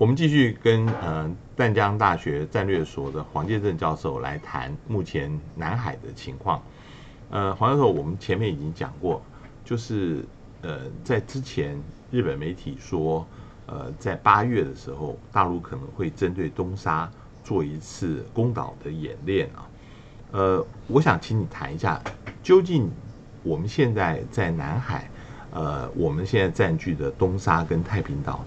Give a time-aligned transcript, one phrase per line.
[0.00, 6.62] 我们继续跟呃淡江大学战略所的黄建正教授来谈目前南海的情况。
[7.28, 9.22] 呃，黄教授，我们前面已经讲过，
[9.62, 10.24] 就是
[10.62, 11.78] 呃在之前
[12.10, 13.26] 日本媒体说，
[13.66, 17.06] 呃在八月的时候，大陆可能会针对东沙
[17.44, 19.68] 做一次攻岛的演练啊。
[20.32, 22.00] 呃，我想请你谈一下，
[22.42, 22.90] 究竟
[23.42, 25.10] 我们现在在南海，
[25.50, 28.42] 呃我们现在占据的东沙跟太平岛。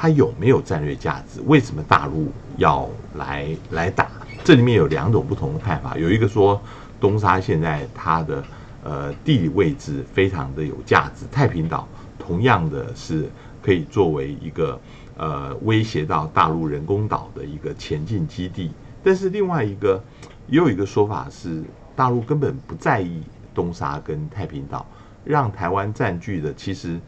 [0.00, 1.42] 它有没有战略价值？
[1.44, 4.10] 为什么大陆要来来打？
[4.42, 5.94] 这里面有两种不同的看法。
[5.98, 6.58] 有一个说，
[6.98, 8.42] 东沙现在它的
[8.82, 11.86] 呃地理位置非常的有价值，太平岛
[12.18, 13.28] 同样的是
[13.60, 14.80] 可以作为一个
[15.18, 18.70] 呃威胁到大陆人工岛的一个前进基地。
[19.04, 20.02] 但是另外一个
[20.48, 21.62] 也有一个说法是，
[21.94, 23.22] 大陆根本不在意
[23.54, 24.86] 东沙跟太平岛，
[25.26, 26.98] 让台湾占据的其实。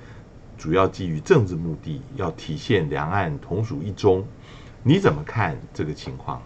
[0.63, 4.25] 主要基于政治目的，要体现两岸同属一中，
[4.85, 6.41] 你怎么看这个情况？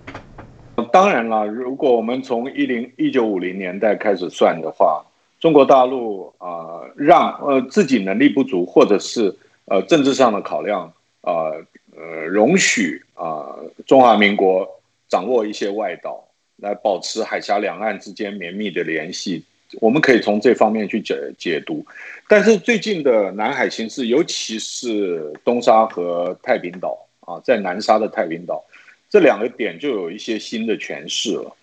[0.90, 5.04] 当然了，如果我们从一零一九五零年代开始算的话，
[5.38, 9.36] 中国大陆啊，让呃自己能力不足，或者是
[9.66, 11.52] 呃政治上的考量啊，
[11.94, 13.54] 呃容许啊
[13.86, 14.66] 中华民国
[15.10, 16.24] 掌握一些外岛，
[16.56, 19.44] 来保持海峡两岸之间绵密的联系。
[19.80, 21.84] 我们可以从这方面去解解读，
[22.28, 28.64] 但是最近的南海形势，尤其是东沙和太平岛啊，在南沙的太平岛
[29.10, 31.54] 这两个点就有一些新的诠释了。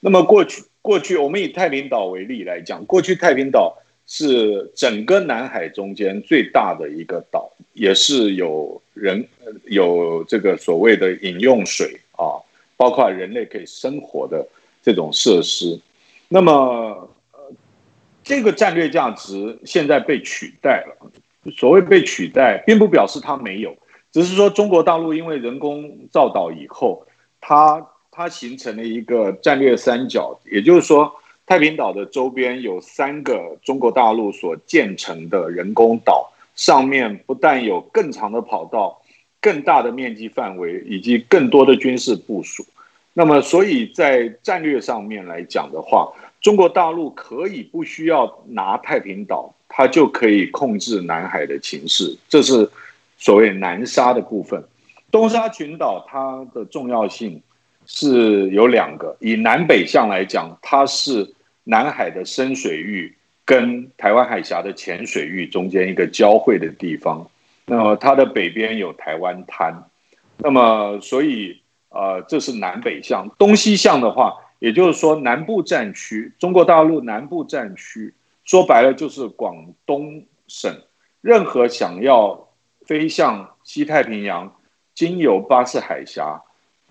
[0.00, 9.26] 那么过去过去，我们以太平岛为例来讲，过去太平岛是整个南海中间最大的一个岛，也是有人
[9.66, 12.40] 有这个所谓的饮用水啊，
[12.76, 14.46] 包括人类可以生活的
[14.82, 15.78] 这种设施。
[16.28, 17.08] 那么
[18.30, 21.10] 这个战略价值现在被取代了。
[21.50, 23.76] 所谓被取代，并不表示它没有，
[24.12, 27.04] 只是说中国大陆因为人工造岛以后，
[27.40, 31.12] 它它形成了一个战略三角，也就是说，
[31.44, 39.02] 太平岛的周边有三个中国大陆所建成的人工岛，上面不但有更长的跑道、
[39.40, 42.64] 更大的面积范围以及更多的军事部署。
[43.12, 52.66] 那么，所以在战略上面来讲的话，中国大陆可以不需要拿太平岛，它就可以控制南海的情势，这是
[53.18, 54.64] 所谓南沙的部分。
[55.10, 57.42] 东沙群岛它的重要性
[57.84, 61.30] 是有两个，以南北向来讲，它是
[61.64, 63.14] 南海的深水域
[63.44, 67.28] 跟台湾海峡的浅水域中间一个交汇的地方。
[67.66, 69.84] 那么它的北边有台湾滩，
[70.38, 73.28] 那么所以呃，这是南北向。
[73.36, 74.32] 东西向的话。
[74.60, 80.72] 也就是说，南部战区，中国大陆南部战区，说白了就是广东省。
[81.22, 82.48] 任何想要
[82.86, 84.54] 飞向西太平洋，
[84.94, 86.42] 经由巴士海峡，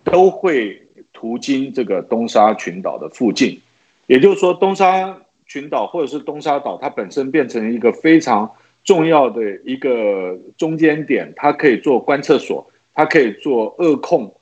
[0.03, 3.62] 都会途经这个东沙群岛的附近。
[4.07, 8.51] 也就是说，东沙群岛或者是东沙岛，它本身变成一个非常
[8.84, 14.34] 重要的一个中间点，它可以做观测所，它可以做扼控、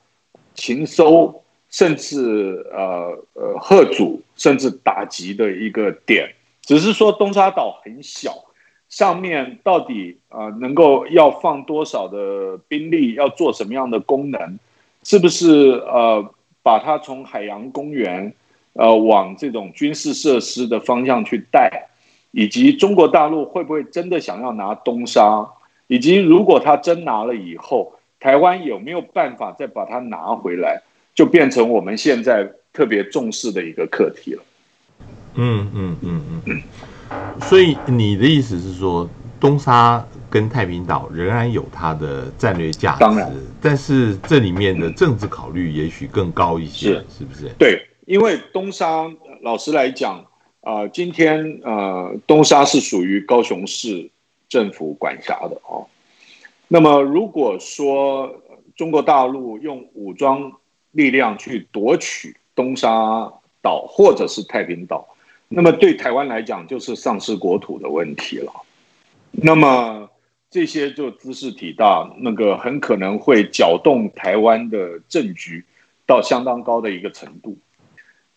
[0.54, 1.44] 情收。
[1.70, 8.32] 甚至呃呃贺阻，甚至打击的一个点，只是说东沙岛很小，
[8.88, 14.58] 上面到底呃能够要放多少的兵力，要做什么样的功能，
[15.02, 16.26] 是不是呃
[16.62, 18.32] 把它从海洋公园
[18.72, 21.88] 呃往这种军事设施的方向去带，
[22.30, 25.46] 以及中国大陆会不会真的想要拿东沙，
[25.86, 30.82] 以及如果他真拿了以后，台湾有没有办法再把它拿回来？
[31.18, 34.42] 就变成我们现在特别重视的一个课题了。
[35.34, 36.62] 嗯嗯嗯嗯。
[37.40, 47.48] 所以你的意思是说，东沙跟太平岛仍然有它的战略价值，当然，但是这里面的政治考虑也许更高一些，是不是？
[47.58, 49.10] 对，因为东沙，
[49.42, 50.24] 老实来讲，
[50.60, 54.08] 啊，今天呃，东沙是属于高雄市
[54.48, 55.84] 政府管辖的哦。
[56.68, 58.40] 那么如果说
[58.76, 60.52] 中国大陆用武装
[60.92, 63.32] 力量去夺取东沙
[63.62, 65.06] 岛或者是太平岛，
[65.48, 68.52] 那么对台湾来讲就是丧失国土的问题了。
[69.30, 70.08] 那么
[70.50, 75.64] 这些就姿势体大，那个很可能会搅动台湾的政局
[76.06, 77.58] 到相当高的一个程度。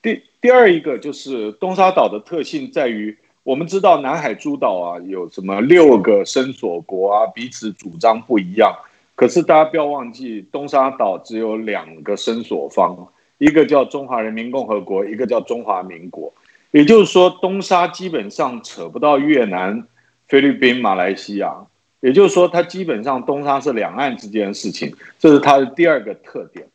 [0.01, 8.75] 第第二一个就是东沙岛的特性在于，我们知道南海诸岛啊有什么六个伸索国啊，彼此主张不一样。
[9.21, 13.07] 可是大家不要忘记，东沙岛只有两个伸索方，
[13.37, 16.33] 一个叫中华人民共和国，一个叫中华民国。
[16.71, 19.87] 也就是说，东沙基本上扯不到越南、
[20.27, 21.67] 菲律宾、马来西亚，
[21.99, 26.65] 也就是说，它基本上东沙是两岸之间的事情，这是它的第二个特点。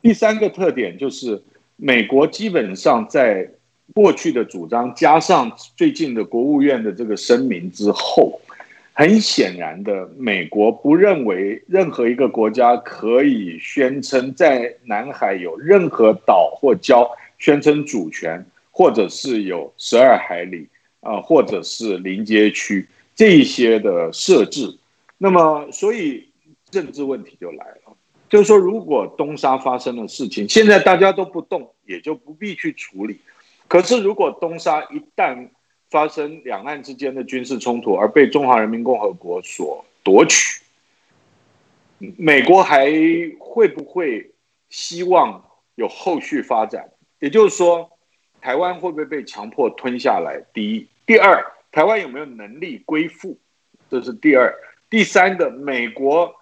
[0.00, 1.42] 第三个特点就是
[1.76, 3.46] 美国基本上在
[3.92, 8.40] 过去的主张加上最近的国务院的这个声明之后，
[8.96, 20.68] 很显然的，美国不认为任何一个国家可以宣称在南海有任何岛或礁宣称主权，或者是有十二海里
[21.00, 22.86] 啊，或者是临街区。
[23.16, 24.78] 这一些的设置，
[25.18, 26.28] 那么所以
[26.70, 27.96] 政治问题就来了，
[28.28, 33.20] 就是说，如果东沙发生的事情，现在大家都不动，也就不必去处理。
[33.66, 35.48] 可是，如果东沙一旦
[35.94, 40.60] 发生两岸之间的军事冲突，而被中华人民共和国所夺取，
[42.16, 42.90] 美国还
[43.38, 44.32] 会不会
[44.70, 45.44] 希望
[45.76, 46.90] 有后续发展？
[47.20, 47.88] 也就是说，
[48.40, 50.42] 台湾会不会被强迫吞下来？
[50.52, 51.46] 第一，第二。
[51.70, 53.38] 台湾有没有能力归附？
[53.88, 54.52] 这是第二、
[54.90, 55.48] 第三个。
[55.48, 56.34] 美国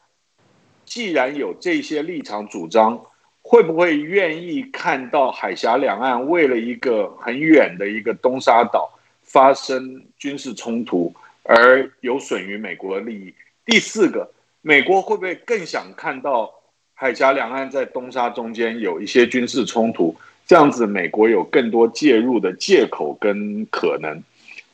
[0.86, 3.04] 既然有这些立场主张，
[3.42, 8.98] 会不会愿意看到海峡两岸为了一个很远的一个东沙岛
[9.32, 11.12] 发生军事冲突，
[11.42, 13.34] 而有损于美国的利益？
[13.64, 14.30] 第四个，
[14.60, 16.52] 美国会不会更想看到
[16.92, 20.14] 海峡两岸在东沙中间有一些军事冲突？
[20.46, 24.22] 这样子，美国有更多介入的借口跟可能。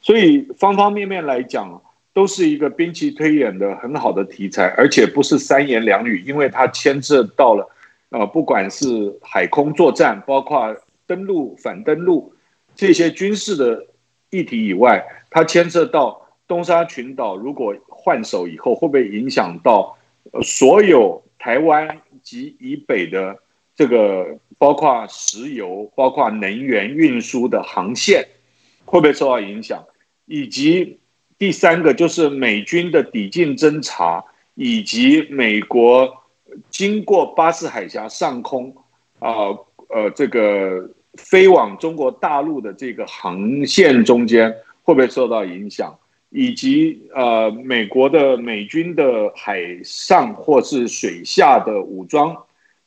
[0.03, 1.81] 所以方方面面来讲，
[2.13, 7.71] 都是一个兵棋推演的很好的题材，而且不是三言两语，因为它牵涉到了，
[8.11, 10.75] 呃，不管是海空作战，包括
[11.07, 12.35] 登陆、反登陆
[12.75, 13.87] 这些军事的
[14.31, 19.97] 议题以外，它牵涉到东沙群岛如果换手以后，会不会影响到
[20.43, 23.39] 所有台湾及以北的
[23.75, 28.27] 这个，包括石油、包括能源运输的航线，
[28.85, 29.85] 会不会受到影响？
[30.27, 30.99] 以及
[31.39, 36.25] 第三个就是美军的抵近侦察，以及美国
[36.71, 38.75] 经过巴士海峡上空
[39.21, 39.57] 啊
[39.89, 45.99] 呃这个飞往中国大陆的这个航线中间会不会受到影响？
[46.31, 52.35] 以及呃美国的美军的海上或是水下的武装，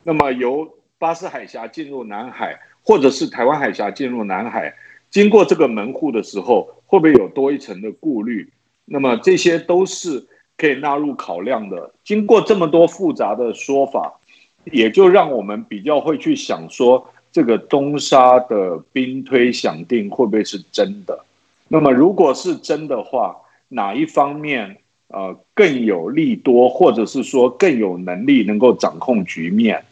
[0.04, 0.68] 那么由
[0.98, 4.74] 巴士海峡进入南海，或者是台湾海峡进入南海，
[5.10, 6.76] 经过这个门户的时候。
[6.92, 8.52] 会不会有多一层的顾虑？
[8.84, 11.94] 那么这些都是可以纳入考量的。
[12.04, 14.20] 经过这么多复杂的说法，
[14.66, 21.24] 也就让我们比较会去想说，这个东沙的兵推想定会不会是真的？
[21.68, 23.38] 那么如果是真的话，
[23.70, 29.84] 哪一方面呃更有利多，或者是说更有能力能够掌控局面？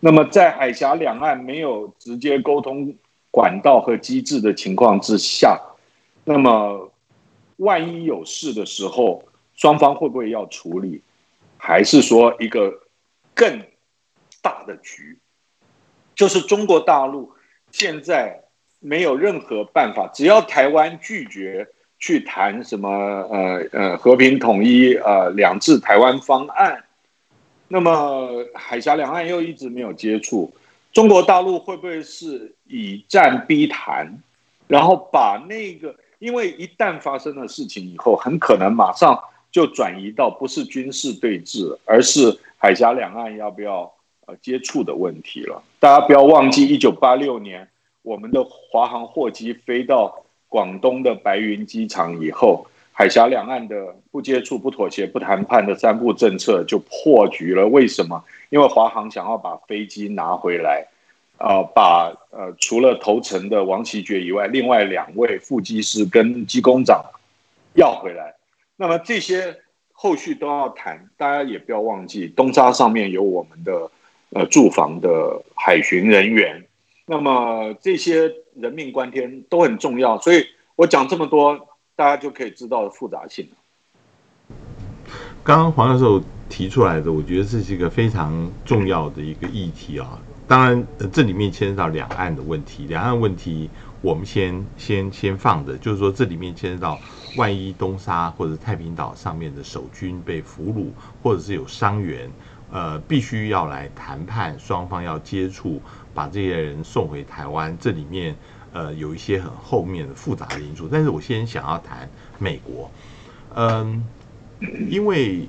[0.00, 2.94] 那么在海峡两岸没有直接沟通
[3.30, 5.60] 管道和机制的情况之下。
[6.24, 6.90] 那么，
[7.56, 9.22] 万一有事的时候，
[9.54, 11.02] 双方会不会要处理？
[11.58, 12.72] 还是说一个
[13.34, 13.60] 更
[14.42, 15.18] 大的局？
[16.16, 17.30] 就是中国大陆
[17.70, 18.42] 现在
[18.80, 21.68] 没有任何办法，只要台湾拒绝
[22.00, 26.82] 去谈什么呃呃和平统一呃两制台湾方案，
[27.68, 30.52] 那么海峡两岸又一直没有接触，
[30.92, 34.18] 中国大陆会不会是以战逼谈，
[34.66, 35.94] 然后把那个？
[36.18, 39.22] 因为一旦发生了事情以后，很可能马上
[39.52, 43.92] 就转移到不是军事对峙，而是海峡两岸要不要
[44.26, 45.62] 呃接触的问题了。
[45.80, 47.68] 大家不要忘记，一九八六年
[48.02, 57.66] 我们的华航货机飞到广东的白云机场以后，海峡两岸的不接触、不妥协、不谈判的三步政策就破局了。
[57.66, 58.22] 为什么？
[58.50, 60.86] 因为华航想要把飞机拿回来。
[61.38, 67.04] 啊，把呃除了头层的王奇爵以外，另外两位副机师跟机工长
[67.74, 68.34] 要回来。
[68.74, 69.54] 那么这些
[69.92, 73.90] 后续都要谈，大家也不要忘记，东沙上面有我们的
[74.36, 76.66] 呃驻防的海巡人员。
[77.06, 83.48] 那么这些人命关天都很重要，所以我讲这么多，大家就可以知道复杂性
[85.42, 90.18] 刚刚黄教授提出来的，我觉得这是一个非常重要的一个议题啊。
[90.48, 92.86] 当然，这里面牵涉到两岸的问题。
[92.86, 93.68] 两岸问题，
[94.00, 96.98] 我们先先先放着，就是说这里面牵涉到，
[97.36, 100.86] 万一东沙或者太平岛上面的守军被俘虏，
[101.22, 102.30] 或者是有伤员，
[102.70, 105.80] 呃，必须要来谈判，双方要接触，
[106.14, 107.76] 把这些人送回台湾。
[107.80, 108.36] 这里面
[108.72, 110.88] 呃有一些很后面的复杂的因素。
[110.90, 112.08] 但是我先想要谈
[112.38, 112.90] 美国，
[113.54, 114.04] 嗯，
[114.88, 115.48] 因为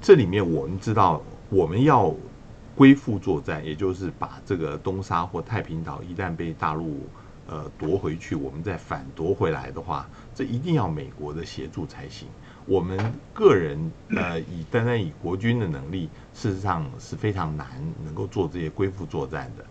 [0.00, 2.14] 这里面我们知道，我们要。
[2.74, 7.06] 恢复作战，也就是把这个东沙或太平岛一旦被大陆
[7.46, 12.26] 呃夺回去，我们再反夺回来的话，这一定要美国的协助才行。
[12.66, 12.98] 我们
[13.34, 17.66] 个人呃以单单以国军的能力，事实上是非常难
[18.04, 19.64] 能够做这些归附作战的。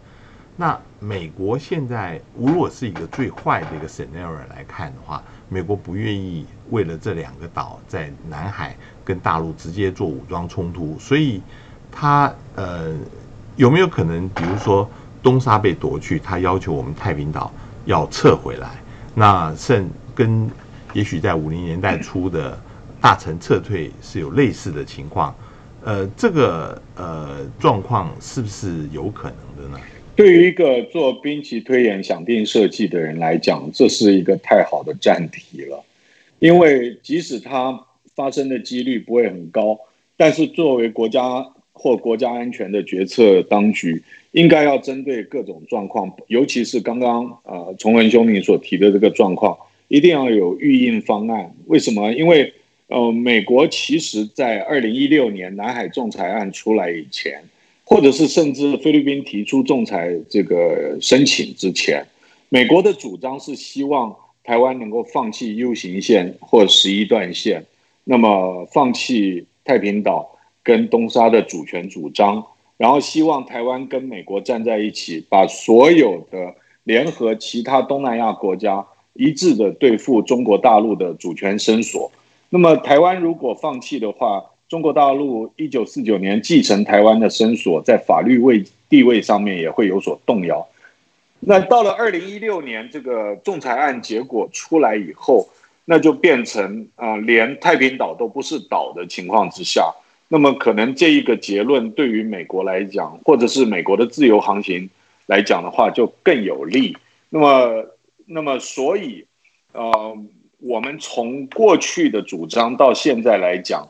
[0.58, 11.42] 那美国现在如果是一个最坏的一个 scenario 来看的话，美国不愿意为了这两个岛在南海跟大陆直接做武装冲突，所以
[11.90, 12.94] 他呃
[13.56, 14.88] 有没有可能，比如说
[15.24, 17.52] 东沙被夺去，他要求我们太平岛
[17.86, 18.70] 要撤回来？
[19.16, 20.50] 那甚跟
[20.94, 22.60] 也许在五零年代初的
[23.02, 25.36] 大臣撤退是有类似的情况，
[25.84, 29.80] 呃，这个呃状况是不是有可能的呢？
[30.16, 35.84] 对于一个做兵棋推演、想定设计的人来讲，这是一个太好的战题了，
[36.40, 39.80] 因为即使它发生的几率不会很高，
[40.16, 44.04] 但是作为国家或国家安全的决策当局。
[44.34, 49.58] 应该要针对各种状况，尤其是刚刚呃崇文兄你所提的这个状况，
[49.90, 51.54] 一定要有预应方案。
[51.66, 52.14] 为什么？
[52.14, 52.54] 因为
[52.92, 57.42] 呃，美国其实在二零一六年南海仲裁案出来以前，
[57.86, 62.06] 或者是甚至菲律宾提出仲裁这个申请之前，
[62.50, 67.64] 美国的主张是希望台湾能够放弃 U 型线或十一段线，
[68.04, 72.46] 那么放弃太平岛跟东沙的主权主张。
[72.76, 82.12] 然后希望台湾跟美国站在一起，把所有的联合其他东南亚国家一致的对付中国大陆的主权伸索。
[82.54, 90.68] 那么台湾如果放弃的话，中国大陆一九四九年继承台湾的伸索，在法律位地位上面也会有所动摇。
[91.40, 95.48] 那到了二零一六年，这个仲裁案结果出来以后，
[95.86, 99.94] 那就变成啊，连太平岛都不是岛的情况之下。
[100.28, 104.90] 那么可能这一个结论对于美国来讲，或者是美国的自由航行
[105.26, 106.98] 来讲的话，就更有利。
[107.30, 107.86] 那么，
[108.26, 109.26] 那么所以，
[109.72, 110.18] 呃，
[110.62, 113.90] 我们从过去的主张到现在来讲，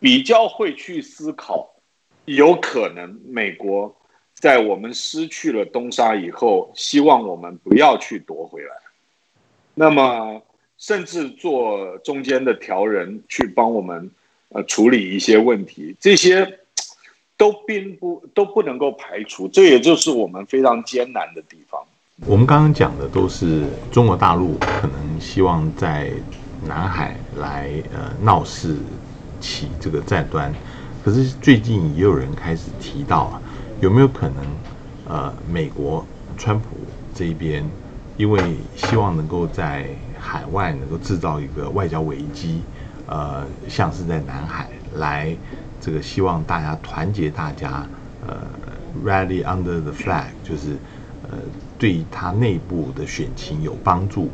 [0.00, 1.70] 比较会去思考，
[2.24, 3.94] 有可能美国
[4.34, 8.74] 在我们失去了东沙以后，希望我们不要去夺回来。
[9.74, 10.42] 那么，
[10.78, 14.10] 甚至做中间的调人去帮我们。
[14.50, 16.60] 呃，处理一些问题，这些
[17.36, 21.84] 都并不都不能够排除，这也就是我们非常艰难的地方。
[22.24, 26.10] 我们刚刚讲的都是中国大陆可能希望在
[26.64, 28.78] 南海来呃闹事
[29.38, 30.50] 起这个战端，
[31.04, 33.42] 可是最近也有人开始提到啊，
[33.80, 34.36] 有没有可能
[35.06, 36.06] 呃美国
[36.38, 36.64] 川普
[37.14, 37.62] 这一边
[38.16, 39.86] 因为希望能够在
[40.18, 42.62] 海外能够制造一个外交危机？
[43.06, 45.36] 呃，像是在南海来，
[45.82, 47.86] 这个希望大家团结，大家
[48.26, 48.38] 呃
[49.04, 50.76] ，rally under the flag，就是
[51.22, 51.38] 呃，
[51.78, 54.28] 对他内部的选情有帮助，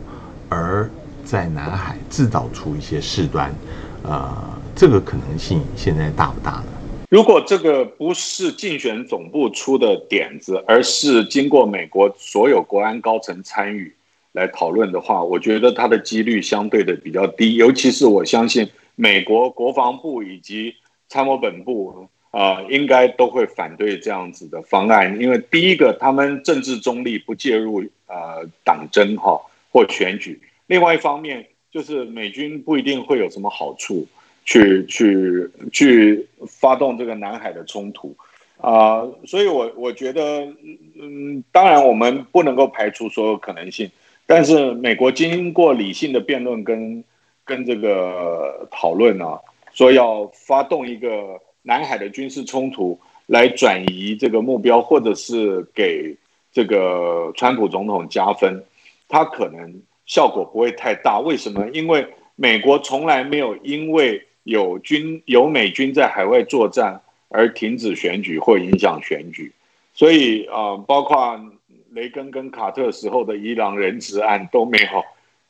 [0.48, 0.90] 而
[1.24, 3.54] 在南海制造出一些事端，
[4.02, 4.32] 呃，
[4.74, 6.64] 这个可能性现在大不大呢？
[7.08, 13.94] 如果这个不是竞选总部出的点子，而是经过美国所有国安高层参与。
[14.32, 20.74] 来讨论的话，我觉得它的几率相对的比较低，尤其是我相信美国国防部以及
[21.10, 29.38] 参谋本部啊，应该都会反对这样子的方案，因为第一个，他们政治中立，不介入呃党争哈
[29.70, 30.32] 或选举；
[30.66, 34.06] 另外一方面，就是美军不一定会有什么好处
[34.46, 38.16] 去去去发动这个南海的冲突
[38.56, 40.48] 啊，所以我我觉得，
[40.98, 43.90] 嗯，当然我们不能够排除所有可能性。
[44.24, 47.04] 但是美国经过理性的辩论跟
[47.44, 49.38] 跟这个讨论啊，
[49.74, 56.16] 说要发动一个南海的军事冲突来转移这个目标，或者是给
[56.52, 58.62] 这个川普总统加分，
[59.08, 61.20] 他可能效果不会太大。
[61.20, 61.68] 为什么？
[61.70, 69.52] 因为美国从来没有因为有军有美军在海外作战而停止选举或影响选举，
[69.94, 71.40] 所以啊，包括。
[71.94, 75.04] 雷根跟卡特时候的伊朗人质案都没有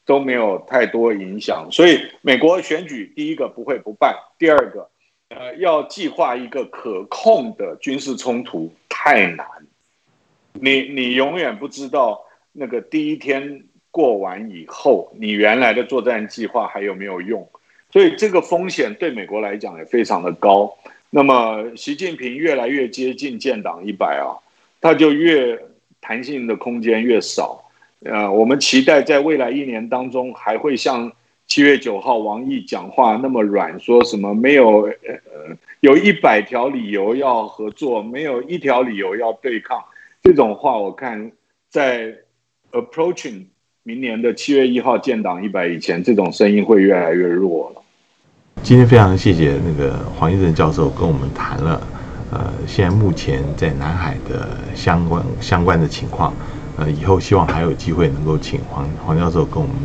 [0.05, 4.91] 都没有太多影响，所以美国选举第一个不会不办，第二个
[5.37, 9.47] 呃要计划一个可控的军事冲突太难，
[10.53, 17.49] 你你永远不知道那个第一天过完以后，你原来的作战计划还有没有用，
[17.91, 20.77] 所以这个风险对美国来讲也非常的高。
[21.11, 24.39] 那么习近平越来越接近建党一百啊，
[24.81, 25.59] 他就越。
[26.05, 27.63] 弹性的空间越少，
[28.01, 31.13] 呃，我们期待在未来一年当中还会像
[31.53, 39.79] 七月九号王毅讲话那么软，说什么没有呃有一百条理由要合作，没有一条理由要对抗
[40.23, 41.31] 这种话，我看
[41.69, 42.15] 在
[42.71, 43.45] approaching
[43.83, 47.83] 明年的七月一号建党一百以前，这种声音会越来越弱了。
[48.63, 51.87] 今天非常谢谢那个黄义正教授跟我们谈了，
[52.31, 56.33] 呃，现在目前在南海的相关相关的情况，
[56.79, 59.77] 呃，以后希望还有机会能够请黄黄教授跟我们。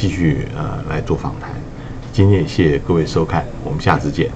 [0.00, 1.50] 继续呃来做访谈。
[2.10, 4.30] 今天也谢谢各位收看我们下次见。